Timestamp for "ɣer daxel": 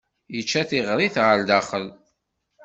1.25-1.85